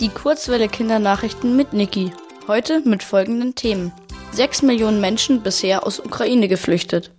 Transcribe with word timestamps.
Die 0.00 0.08
Kurzwelle 0.08 0.68
Kindernachrichten 0.68 1.56
mit 1.56 1.74
Niki. 1.74 2.10
Heute 2.48 2.80
mit 2.86 3.02
folgenden 3.02 3.54
Themen. 3.54 3.92
6 4.32 4.62
Millionen 4.62 4.98
Menschen 4.98 5.42
bisher 5.42 5.86
aus 5.86 6.00
Ukraine 6.00 6.48
geflüchtet. 6.48 7.10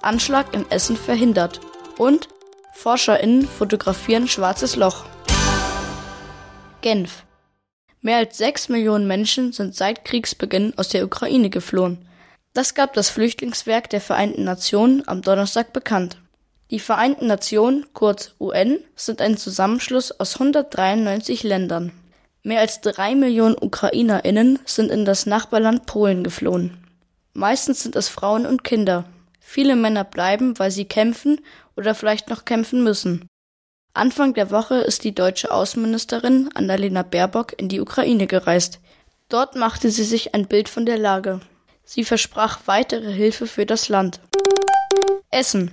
Anschlag 0.00 0.54
in 0.54 0.64
Essen 0.70 0.96
verhindert. 0.96 1.60
Und 1.98 2.28
ForscherInnen 2.72 3.46
fotografieren 3.46 4.26
schwarzes 4.26 4.76
Loch. 4.76 5.04
Genf. 6.80 7.24
Mehr 8.00 8.16
als 8.16 8.38
6 8.38 8.70
Millionen 8.70 9.06
Menschen 9.06 9.52
sind 9.52 9.74
seit 9.74 10.06
Kriegsbeginn 10.06 10.72
aus 10.78 10.88
der 10.88 11.04
Ukraine 11.04 11.50
geflohen. 11.50 12.08
Das 12.54 12.74
gab 12.74 12.94
das 12.94 13.10
Flüchtlingswerk 13.10 13.90
der 13.90 14.00
Vereinten 14.00 14.44
Nationen 14.44 15.06
am 15.06 15.20
Donnerstag 15.20 15.74
bekannt. 15.74 16.16
Die 16.70 16.80
Vereinten 16.80 17.26
Nationen, 17.26 17.84
kurz 17.92 18.34
UN, 18.40 18.78
sind 18.96 19.20
ein 19.20 19.36
Zusammenschluss 19.36 20.10
aus 20.18 20.36
193 20.36 21.42
Ländern. 21.42 21.92
Mehr 22.42 22.60
als 22.60 22.80
drei 22.80 23.14
Millionen 23.14 23.56
UkrainerInnen 23.60 24.58
sind 24.64 24.90
in 24.90 25.04
das 25.04 25.26
Nachbarland 25.26 25.86
Polen 25.86 26.24
geflohen. 26.24 26.78
Meistens 27.34 27.82
sind 27.82 27.96
es 27.96 28.08
Frauen 28.08 28.46
und 28.46 28.64
Kinder. 28.64 29.04
Viele 29.40 29.76
Männer 29.76 30.04
bleiben, 30.04 30.58
weil 30.58 30.70
sie 30.70 30.86
kämpfen 30.86 31.40
oder 31.76 31.94
vielleicht 31.94 32.30
noch 32.30 32.44
kämpfen 32.44 32.82
müssen. 32.82 33.26
Anfang 33.92 34.34
der 34.34 34.50
Woche 34.50 34.76
ist 34.76 35.04
die 35.04 35.14
deutsche 35.14 35.50
Außenministerin 35.50 36.48
Annalena 36.54 37.02
Baerbock 37.02 37.58
in 37.58 37.68
die 37.68 37.80
Ukraine 37.80 38.26
gereist. 38.26 38.80
Dort 39.28 39.56
machte 39.56 39.90
sie 39.90 40.04
sich 40.04 40.34
ein 40.34 40.46
Bild 40.46 40.68
von 40.68 40.86
der 40.86 40.96
Lage. 40.98 41.40
Sie 41.84 42.04
versprach 42.04 42.60
weitere 42.66 43.12
Hilfe 43.12 43.46
für 43.46 43.66
das 43.66 43.88
Land. 43.88 44.20
Essen. 45.30 45.72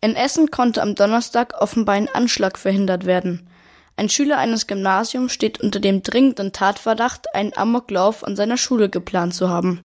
In 0.00 0.14
Essen 0.14 0.50
konnte 0.50 0.80
am 0.80 0.94
Donnerstag 0.94 1.60
offenbar 1.60 1.96
ein 1.96 2.08
Anschlag 2.08 2.58
verhindert 2.58 3.04
werden. 3.04 3.45
Ein 3.96 4.10
Schüler 4.10 4.38
eines 4.38 4.66
Gymnasiums 4.66 5.32
steht 5.32 5.60
unter 5.60 5.80
dem 5.80 6.02
dringenden 6.02 6.52
Tatverdacht, 6.52 7.34
einen 7.34 7.56
Amoklauf 7.56 8.24
an 8.24 8.36
seiner 8.36 8.58
Schule 8.58 8.90
geplant 8.90 9.34
zu 9.34 9.48
haben. 9.48 9.80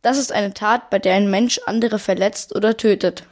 Das 0.00 0.16
ist 0.16 0.32
eine 0.32 0.54
Tat, 0.54 0.90
bei 0.90 1.00
der 1.00 1.14
ein 1.14 1.28
Mensch 1.28 1.60
andere 1.66 1.98
verletzt 1.98 2.54
oder 2.54 2.76
tötet. 2.76 3.24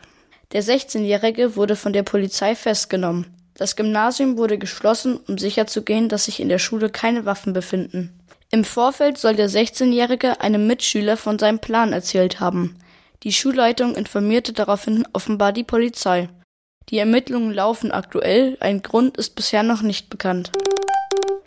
Der 0.53 0.65
16-Jährige 0.65 1.55
wurde 1.55 1.77
von 1.77 1.93
der 1.93 2.03
Polizei 2.03 2.57
festgenommen. 2.57 3.27
Das 3.55 3.77
Gymnasium 3.77 4.37
wurde 4.37 4.59
geschlossen, 4.59 5.19
um 5.29 5.39
sicherzugehen, 5.39 6.09
dass 6.09 6.25
sich 6.25 6.41
in 6.41 6.49
der 6.49 6.59
Schule 6.59 6.91
keine 6.91 7.25
Waffen 7.25 7.53
befinden. 7.53 8.21
Im 8.51 8.65
Vorfeld 8.65 9.19
soll 9.19 9.35
der 9.35 9.49
16-Jährige 9.49 10.41
einem 10.41 10.67
Mitschüler 10.67 11.17
von 11.17 11.39
seinem 11.39 11.61
Plan 11.61 11.93
erzählt 11.93 12.41
haben. 12.41 12.77
Die 13.23 13.33
Schulleitung 13.33 13.95
informierte 13.95 14.53
daraufhin 14.53 15.07
offenbar 15.13 15.53
die 15.53 15.65
Polizei. 15.65 16.29
Die 16.91 16.99
Ermittlungen 16.99 17.53
laufen 17.53 17.91
aktuell, 17.91 18.57
ein 18.61 18.81
Grund 18.81 19.17
ist 19.17 19.35
bisher 19.35 19.65
noch 19.65 19.83
nicht 19.83 20.09
bekannt. 20.09 20.53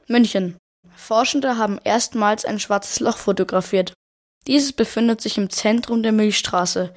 München. 0.07 0.57
Forschende 0.93 1.57
haben 1.57 1.79
erstmals 1.85 2.43
ein 2.43 2.59
schwarzes 2.59 2.99
Loch 2.99 3.17
fotografiert. 3.17 3.93
Dieses 4.47 4.73
befindet 4.73 5.21
sich 5.21 5.37
im 5.37 5.49
Zentrum 5.49 6.03
der 6.03 6.11
Milchstraße. 6.11 6.93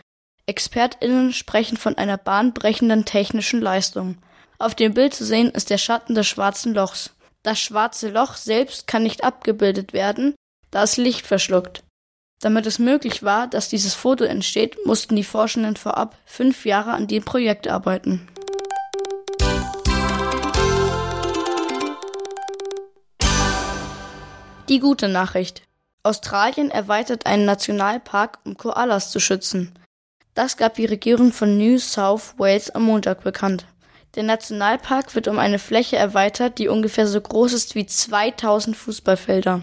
ExpertInnen 0.46 1.32
sprechen 1.32 1.76
von 1.76 1.96
einer 1.96 2.18
bahnbrechenden 2.18 3.04
technischen 3.04 3.60
Leistung. 3.60 4.18
Auf 4.58 4.74
dem 4.74 4.92
Bild 4.94 5.14
zu 5.14 5.24
sehen 5.24 5.50
ist 5.50 5.70
der 5.70 5.78
Schatten 5.78 6.16
des 6.16 6.26
schwarzen 6.26 6.74
Lochs. 6.74 7.14
Das 7.44 7.60
schwarze 7.60 8.08
Loch 8.08 8.34
selbst 8.34 8.88
kann 8.88 9.04
nicht 9.04 9.22
abgebildet 9.22 9.92
werden, 9.92 10.34
da 10.72 10.82
es 10.82 10.96
Licht 10.96 11.26
verschluckt. 11.26 11.84
Damit 12.40 12.66
es 12.66 12.80
möglich 12.80 13.22
war, 13.22 13.46
dass 13.46 13.68
dieses 13.68 13.94
Foto 13.94 14.24
entsteht, 14.24 14.84
mussten 14.84 15.14
die 15.14 15.22
Forschenden 15.22 15.76
vorab 15.76 16.16
fünf 16.24 16.66
Jahre 16.66 16.90
an 16.90 17.06
dem 17.06 17.24
Projekt 17.24 17.68
arbeiten. 17.68 18.28
Die 24.72 24.80
gute 24.80 25.06
Nachricht. 25.06 25.64
Australien 26.02 26.70
erweitert 26.70 27.26
einen 27.26 27.44
Nationalpark, 27.44 28.38
um 28.46 28.56
Koalas 28.56 29.10
zu 29.10 29.20
schützen. 29.20 29.78
Das 30.32 30.56
gab 30.56 30.76
die 30.76 30.86
Regierung 30.86 31.30
von 31.30 31.58
New 31.58 31.78
South 31.78 32.32
Wales 32.38 32.70
am 32.70 32.84
Montag 32.84 33.22
bekannt. 33.22 33.66
Der 34.14 34.22
Nationalpark 34.22 35.14
wird 35.14 35.28
um 35.28 35.38
eine 35.38 35.58
Fläche 35.58 35.96
erweitert, 35.96 36.58
die 36.58 36.68
ungefähr 36.68 37.06
so 37.06 37.20
groß 37.20 37.52
ist 37.52 37.74
wie 37.74 37.84
2000 37.84 38.74
Fußballfelder. 38.74 39.60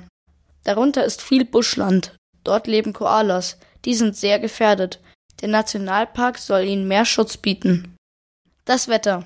Darunter 0.63 1.03
ist 1.03 1.23
viel 1.23 1.43
Buschland, 1.43 2.15
Dort 2.43 2.67
leben 2.67 2.93
Koalas. 2.93 3.57
Die 3.85 3.95
sind 3.95 4.15
sehr 4.15 4.37
gefährdet. 4.37 4.99
Der 5.41 5.49
Nationalpark 5.49 6.37
soll 6.37 6.65
ihnen 6.65 6.87
mehr 6.87 7.05
Schutz 7.05 7.35
bieten. 7.35 7.95
Das 8.63 8.87
Wetter. 8.87 9.25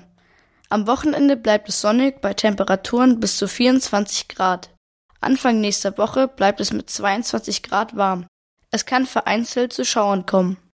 Am 0.70 0.86
Wochenende 0.86 1.36
bleibt 1.36 1.68
es 1.68 1.82
sonnig 1.82 2.22
bei 2.22 2.32
Temperaturen 2.32 3.20
bis 3.20 3.36
zu 3.36 3.46
24 3.46 4.28
Grad. 4.28 4.70
Anfang 5.24 5.60
nächster 5.60 5.96
Woche 5.98 6.28
bleibt 6.28 6.60
es 6.60 6.72
mit 6.72 6.88
22 6.88 7.62
Grad 7.62 7.96
warm. 7.96 8.26
Es 8.70 8.86
kann 8.86 9.06
vereinzelt 9.06 9.72
zu 9.72 9.84
Schauern 9.84 10.26
kommen. 10.26 10.56